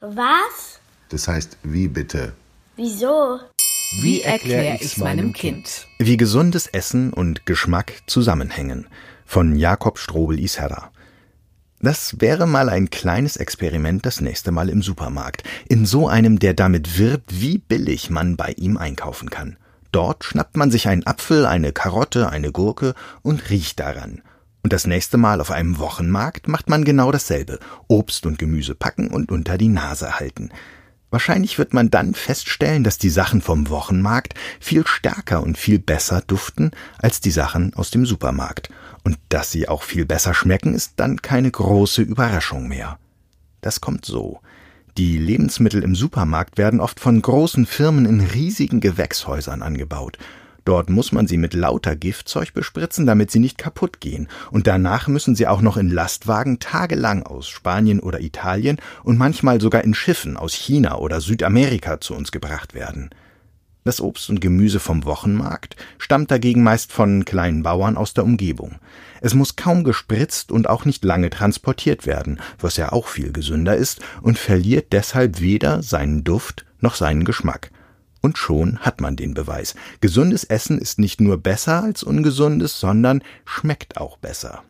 Was? 0.00 0.80
Das 1.10 1.28
heißt, 1.28 1.58
wie 1.62 1.86
bitte? 1.86 2.32
Wieso? 2.76 3.38
Wie 4.00 4.22
erkläre 4.22 4.78
ich's 4.80 4.96
meinem 4.96 5.34
Kind? 5.34 5.88
Wie 5.98 6.16
gesundes 6.16 6.68
Essen 6.68 7.12
und 7.12 7.44
Geschmack 7.44 7.92
zusammenhängen. 8.06 8.86
Von 9.26 9.56
Jakob 9.56 9.98
Strobel-Isherra. 9.98 10.90
Das 11.80 12.18
wäre 12.20 12.46
mal 12.46 12.70
ein 12.70 12.88
kleines 12.88 13.36
Experiment 13.36 14.06
das 14.06 14.22
nächste 14.22 14.52
Mal 14.52 14.70
im 14.70 14.80
Supermarkt. 14.80 15.44
In 15.68 15.84
so 15.84 16.08
einem, 16.08 16.38
der 16.38 16.54
damit 16.54 16.96
wirbt, 16.98 17.38
wie 17.38 17.58
billig 17.58 18.08
man 18.08 18.38
bei 18.38 18.52
ihm 18.56 18.78
einkaufen 18.78 19.28
kann. 19.28 19.58
Dort 19.92 20.24
schnappt 20.24 20.56
man 20.56 20.70
sich 20.70 20.88
einen 20.88 21.06
Apfel, 21.06 21.44
eine 21.44 21.72
Karotte, 21.72 22.30
eine 22.30 22.52
Gurke 22.52 22.94
und 23.20 23.50
riecht 23.50 23.80
daran. 23.80 24.22
Und 24.62 24.72
das 24.72 24.86
nächste 24.86 25.16
Mal 25.16 25.40
auf 25.40 25.50
einem 25.50 25.78
Wochenmarkt 25.78 26.48
macht 26.48 26.68
man 26.68 26.84
genau 26.84 27.10
dasselbe. 27.12 27.58
Obst 27.88 28.26
und 28.26 28.38
Gemüse 28.38 28.74
packen 28.74 29.08
und 29.08 29.32
unter 29.32 29.56
die 29.56 29.68
Nase 29.68 30.18
halten. 30.18 30.50
Wahrscheinlich 31.10 31.58
wird 31.58 31.74
man 31.74 31.90
dann 31.90 32.14
feststellen, 32.14 32.84
dass 32.84 32.98
die 32.98 33.10
Sachen 33.10 33.40
vom 33.40 33.68
Wochenmarkt 33.68 34.34
viel 34.60 34.86
stärker 34.86 35.42
und 35.42 35.58
viel 35.58 35.80
besser 35.80 36.22
duften 36.24 36.70
als 36.98 37.20
die 37.20 37.32
Sachen 37.32 37.74
aus 37.74 37.90
dem 37.90 38.06
Supermarkt. 38.06 38.70
Und 39.02 39.18
dass 39.28 39.50
sie 39.50 39.68
auch 39.68 39.82
viel 39.82 40.04
besser 40.04 40.34
schmecken, 40.34 40.74
ist 40.74 40.94
dann 40.96 41.20
keine 41.20 41.50
große 41.50 42.02
Überraschung 42.02 42.68
mehr. 42.68 42.98
Das 43.60 43.80
kommt 43.80 44.04
so. 44.04 44.40
Die 44.98 45.18
Lebensmittel 45.18 45.82
im 45.82 45.94
Supermarkt 45.94 46.58
werden 46.58 46.80
oft 46.80 47.00
von 47.00 47.20
großen 47.20 47.66
Firmen 47.66 48.06
in 48.06 48.20
riesigen 48.20 48.80
Gewächshäusern 48.80 49.62
angebaut. 49.62 50.18
Dort 50.70 50.88
muss 50.88 51.10
man 51.10 51.26
sie 51.26 51.36
mit 51.36 51.52
lauter 51.52 51.96
Giftzeug 51.96 52.54
bespritzen, 52.54 53.04
damit 53.04 53.32
sie 53.32 53.40
nicht 53.40 53.58
kaputt 53.58 54.00
gehen, 54.00 54.28
und 54.52 54.68
danach 54.68 55.08
müssen 55.08 55.34
sie 55.34 55.48
auch 55.48 55.62
noch 55.62 55.76
in 55.76 55.90
Lastwagen 55.90 56.60
tagelang 56.60 57.24
aus 57.24 57.48
Spanien 57.48 57.98
oder 57.98 58.20
Italien 58.20 58.76
und 59.02 59.18
manchmal 59.18 59.60
sogar 59.60 59.82
in 59.82 59.94
Schiffen 59.94 60.36
aus 60.36 60.54
China 60.54 60.98
oder 60.98 61.20
Südamerika 61.20 62.00
zu 62.00 62.14
uns 62.14 62.30
gebracht 62.30 62.72
werden. 62.72 63.10
Das 63.82 64.00
Obst 64.00 64.30
und 64.30 64.40
Gemüse 64.40 64.78
vom 64.78 65.04
Wochenmarkt 65.06 65.74
stammt 65.98 66.30
dagegen 66.30 66.62
meist 66.62 66.92
von 66.92 67.24
kleinen 67.24 67.64
Bauern 67.64 67.96
aus 67.96 68.14
der 68.14 68.22
Umgebung. 68.22 68.76
Es 69.20 69.34
muss 69.34 69.56
kaum 69.56 69.82
gespritzt 69.82 70.52
und 70.52 70.68
auch 70.68 70.84
nicht 70.84 71.04
lange 71.04 71.30
transportiert 71.30 72.06
werden, 72.06 72.38
was 72.60 72.76
ja 72.76 72.92
auch 72.92 73.08
viel 73.08 73.32
gesünder 73.32 73.74
ist 73.74 74.02
und 74.22 74.38
verliert 74.38 74.92
deshalb 74.92 75.40
weder 75.40 75.82
seinen 75.82 76.22
Duft 76.22 76.64
noch 76.78 76.94
seinen 76.94 77.24
Geschmack. 77.24 77.72
Und 78.20 78.38
schon 78.38 78.78
hat 78.80 79.00
man 79.00 79.16
den 79.16 79.34
Beweis. 79.34 79.74
Gesundes 80.00 80.44
Essen 80.44 80.78
ist 80.78 80.98
nicht 80.98 81.20
nur 81.20 81.38
besser 81.38 81.82
als 81.82 82.02
ungesundes, 82.02 82.78
sondern 82.78 83.22
schmeckt 83.44 83.96
auch 83.96 84.18
besser. 84.18 84.62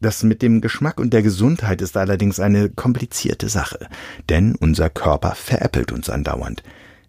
Das 0.00 0.22
mit 0.22 0.42
dem 0.42 0.60
Geschmack 0.60 1.00
und 1.00 1.12
der 1.12 1.22
Gesundheit 1.22 1.80
ist 1.80 1.96
allerdings 1.96 2.40
eine 2.40 2.68
komplizierte 2.68 3.48
Sache, 3.48 3.88
denn 4.28 4.54
unser 4.54 4.90
Körper 4.90 5.34
veräppelt 5.34 5.92
uns 5.92 6.10
andauernd. 6.10 6.62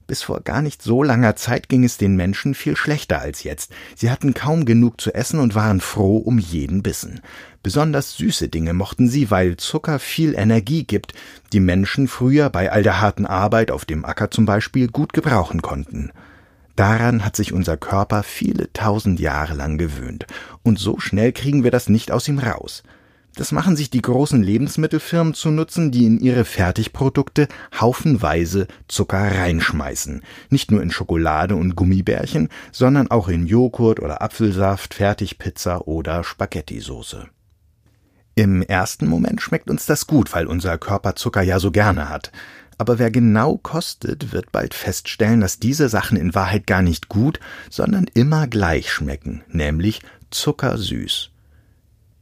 Bis 0.08 0.22
vor 0.22 0.42
gar 0.42 0.62
nicht 0.62 0.84
so 0.84 1.02
langer 1.02 1.36
Zeit 1.36 1.68
ging 1.68 1.84
es 1.84 1.98
den 1.98 2.16
Menschen 2.16 2.54
viel 2.54 2.76
schlechter 2.76 3.20
als 3.20 3.44
jetzt. 3.44 3.72
Sie 3.96 4.12
hatten 4.12 4.36
kaum 4.36 4.66
genug 4.66 5.02
zu 5.02 5.16
essen 5.16 5.40
und 5.40 5.56
waren 5.56 5.82
froh 5.82 6.18
um 6.18 6.38
jeden 6.38 6.84
Bissen. 6.84 7.22
Besonders 7.64 8.16
süße 8.18 8.50
Dinge 8.50 8.74
mochten 8.74 9.10
sie, 9.10 9.32
weil 9.32 9.58
Zucker 9.58 9.98
viel 9.98 10.36
Energie 10.36 10.84
gibt, 10.84 11.14
die 11.54 11.60
Menschen 11.60 12.08
früher 12.08 12.52
bei 12.52 12.72
all 12.72 12.84
der 12.84 13.02
harten 13.02 13.26
Arbeit 13.26 13.72
auf 13.72 13.86
dem 13.86 14.06
Acker 14.06 14.30
zum 14.30 14.46
Beispiel 14.46 14.90
gut 14.90 15.14
gebrauchen 15.14 15.64
konnten. 15.64 16.12
Daran 16.76 17.26
hat 17.26 17.36
sich 17.36 17.54
unser 17.54 17.78
Körper 17.78 18.22
viele 18.22 18.72
tausend 18.74 19.20
Jahre 19.20 19.56
lang 19.56 19.80
gewöhnt, 19.80 20.28
und 20.62 20.78
so 20.78 21.00
schnell 21.00 21.32
kriegen 21.32 21.64
wir 21.64 21.72
das 21.72 21.90
nicht 21.90 22.12
aus 22.12 22.28
ihm 22.28 22.38
raus. 22.38 22.84
Das 23.36 23.52
machen 23.52 23.76
sich 23.76 23.90
die 23.90 24.02
großen 24.02 24.42
Lebensmittelfirmen 24.42 25.34
zu 25.34 25.52
Nutzen, 25.52 25.92
die 25.92 26.06
in 26.06 26.20
ihre 26.20 26.46
Fertigprodukte 26.46 27.50
haufenweise 27.80 28.68
Zucker 28.88 29.20
reinschmeißen. 29.20 30.24
Nicht 30.50 30.72
nur 30.72 30.82
in 30.82 30.90
Schokolade 30.90 31.58
und 31.58 31.76
Gummibärchen, 31.76 32.48
sondern 32.72 33.12
auch 33.12 33.28
in 33.28 33.46
Joghurt 33.46 34.00
oder 34.00 34.22
Apfelsaft, 34.22 34.94
Fertigpizza 34.94 35.80
oder 35.80 36.24
Spaghettisoße. 36.24 37.28
Im 38.36 38.62
ersten 38.62 39.08
Moment 39.08 39.42
schmeckt 39.42 39.70
uns 39.70 39.86
das 39.86 40.08
gut, 40.08 40.34
weil 40.34 40.48
unser 40.48 40.78
Körper 40.78 41.16
Zucker 41.16 41.42
ja 41.42 41.60
so 41.60 41.72
gerne 41.72 42.08
hat. 42.08 42.32
Aber 42.78 43.00
wer 43.00 43.12
genau 43.12 43.58
kostet, 43.58 44.32
wird 44.32 44.52
bald 44.54 44.74
feststellen, 44.74 45.42
dass 45.42 45.60
diese 45.60 45.90
Sachen 45.90 46.18
in 46.18 46.36
Wahrheit 46.36 46.68
gar 46.68 46.82
nicht 46.82 47.10
gut, 47.10 47.40
sondern 47.70 48.06
immer 48.14 48.48
gleich 48.48 48.92
schmecken, 48.92 49.44
nämlich 49.50 50.02
zuckersüß. 50.32 51.32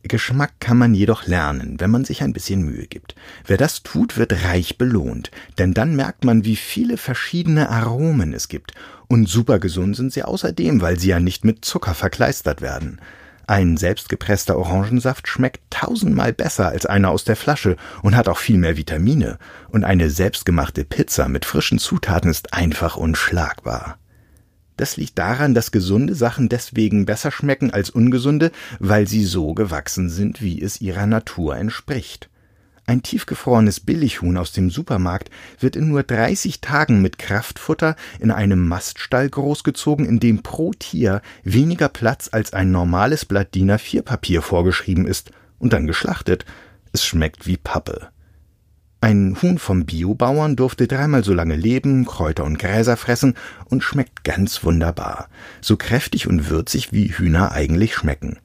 Geschmack 0.03 0.59
kann 0.59 0.77
man 0.77 0.93
jedoch 0.93 1.25
lernen, 1.25 1.79
wenn 1.79 1.89
man 1.89 2.03
sich 2.03 2.21
ein 2.21 2.33
bisschen 2.33 2.61
Mühe 2.61 2.87
gibt. 2.87 3.15
Wer 3.45 3.57
das 3.57 3.83
tut, 3.83 4.17
wird 4.17 4.43
reich 4.43 4.77
belohnt, 4.77 5.31
denn 5.57 5.73
dann 5.73 5.95
merkt 5.95 6.25
man, 6.25 6.43
wie 6.43 6.57
viele 6.57 6.97
verschiedene 6.97 7.69
Aromen 7.69 8.33
es 8.33 8.49
gibt. 8.49 8.73
Und 9.07 9.29
super 9.29 9.59
gesund 9.59 9.95
sind 9.95 10.11
sie 10.11 10.23
außerdem, 10.23 10.81
weil 10.81 10.99
sie 10.99 11.09
ja 11.09 11.19
nicht 11.19 11.45
mit 11.45 11.63
Zucker 11.63 11.93
verkleistert 11.93 12.61
werden. 12.61 12.99
Ein 13.47 13.75
selbstgepresster 13.77 14.57
Orangensaft 14.57 15.27
schmeckt 15.27 15.61
tausendmal 15.69 16.33
besser 16.33 16.69
als 16.69 16.85
einer 16.85 17.09
aus 17.09 17.23
der 17.23 17.35
Flasche 17.35 17.75
und 18.01 18.15
hat 18.15 18.27
auch 18.27 18.37
viel 18.37 18.57
mehr 18.57 18.77
Vitamine. 18.77 19.37
Und 19.69 19.83
eine 19.83 20.09
selbstgemachte 20.09 20.85
Pizza 20.85 21.27
mit 21.27 21.45
frischen 21.45 21.79
Zutaten 21.79 22.29
ist 22.29 22.53
einfach 22.53 22.95
unschlagbar. 22.95 23.97
Das 24.83 24.97
liegt 24.97 25.17
daran, 25.17 25.53
dass 25.53 25.71
gesunde 25.71 26.13
Sachen 26.13 26.49
deswegen 26.49 27.05
besser 27.05 27.31
schmecken 27.31 27.71
als 27.71 27.89
ungesunde, 27.89 28.51
weil 28.81 29.07
sie 29.07 29.23
so 29.23 29.53
gewachsen 29.53 30.09
sind, 30.09 30.41
wie 30.41 30.61
es 30.61 30.81
ihrer 30.81 31.07
Natur 31.07 31.55
entspricht. 31.55 32.29
Ein 32.85 33.01
tiefgefrorenes 33.01 33.79
Billighuhn 33.79 34.35
aus 34.35 34.51
dem 34.51 34.69
Supermarkt 34.69 35.29
wird 35.57 35.77
in 35.77 35.87
nur 35.87 36.03
30 36.03 36.59
Tagen 36.59 37.01
mit 37.01 37.17
Kraftfutter 37.17 37.95
in 38.19 38.29
einem 38.29 38.67
Maststall 38.67 39.29
großgezogen, 39.29 40.05
in 40.05 40.19
dem 40.19 40.43
pro 40.43 40.73
Tier 40.73 41.21
weniger 41.45 41.87
Platz 41.87 42.27
als 42.33 42.51
ein 42.51 42.73
normales 42.73 43.23
Blatt 43.23 43.55
DIN 43.55 43.71
A4 43.71 44.01
Papier 44.01 44.41
vorgeschrieben 44.41 45.07
ist 45.07 45.31
und 45.59 45.71
dann 45.71 45.87
geschlachtet. 45.87 46.43
Es 46.91 47.05
schmeckt 47.05 47.47
wie 47.47 47.55
Pappe. 47.55 48.09
Ein 49.03 49.35
Huhn 49.41 49.57
vom 49.57 49.85
Biobauern 49.85 50.55
durfte 50.55 50.87
dreimal 50.87 51.25
so 51.25 51.33
lange 51.33 51.57
leben, 51.57 52.05
Kräuter 52.05 52.45
und 52.45 52.57
Gräser 52.57 52.95
fressen 52.95 53.33
und 53.65 53.83
schmeckt 53.83 54.23
ganz 54.23 54.63
wunderbar. 54.63 55.27
So 55.59 55.75
kräftig 55.75 56.25
und 56.25 56.49
würzig 56.49 56.93
wie 56.93 57.09
Hühner 57.09 57.51
eigentlich 57.51 57.95
schmecken. 57.95 58.39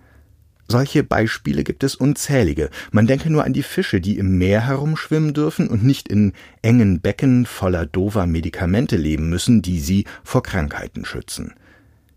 Solche 0.66 1.04
Beispiele 1.04 1.62
gibt 1.62 1.84
es 1.84 1.94
unzählige. 1.94 2.70
Man 2.90 3.06
denke 3.06 3.30
nur 3.30 3.44
an 3.44 3.52
die 3.52 3.62
Fische, 3.62 4.00
die 4.00 4.18
im 4.18 4.36
Meer 4.36 4.66
herumschwimmen 4.66 5.32
dürfen 5.32 5.68
und 5.68 5.84
nicht 5.84 6.08
in 6.08 6.32
engen 6.60 7.00
Becken 7.00 7.46
voller 7.46 7.86
dover 7.86 8.26
Medikamente 8.26 8.96
leben 8.96 9.30
müssen, 9.30 9.62
die 9.62 9.78
sie 9.78 10.06
vor 10.24 10.42
Krankheiten 10.42 11.04
schützen. 11.04 11.54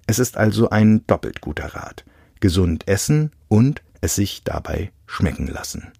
Es 0.07 0.17
ist 0.17 0.35
also 0.35 0.71
ein 0.71 1.05
doppelt 1.05 1.41
guter 1.41 1.75
Rat. 1.75 2.05
Gesund 2.39 2.87
essen 2.87 3.29
und 3.49 3.83
es 4.01 4.15
sich 4.15 4.43
dabei 4.43 4.91
schmecken 5.05 5.45
lassen. 5.45 5.91